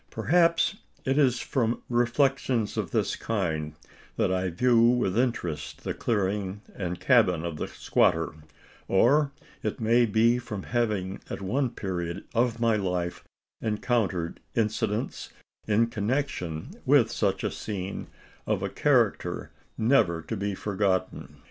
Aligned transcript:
Perhaps 0.09 0.77
it 1.05 1.19
is 1.19 1.37
from 1.41 1.83
reflections 1.87 2.75
of 2.75 2.89
this 2.89 3.15
kind, 3.15 3.75
that 4.17 4.31
I 4.31 4.49
view 4.49 4.81
with 4.83 5.15
interest 5.15 5.83
the 5.83 5.93
clearing 5.93 6.63
and 6.75 6.99
cabin 6.99 7.45
of 7.45 7.57
the 7.57 7.67
squatter; 7.67 8.33
or 8.87 9.31
it 9.61 9.79
may 9.79 10.07
be 10.07 10.39
from 10.39 10.63
having 10.63 11.19
at 11.29 11.39
one 11.43 11.69
period 11.69 12.23
of 12.33 12.59
my 12.59 12.77
life 12.77 13.23
encountered 13.61 14.39
incidents, 14.55 15.29
in 15.67 15.85
connection 15.85 16.69
with 16.83 17.11
such 17.11 17.43
a 17.43 17.51
scene, 17.51 18.07
of 18.47 18.63
a 18.63 18.69
character 18.69 19.51
never 19.77 20.23
to 20.23 20.35
be 20.35 20.55
forgotten. 20.55 21.35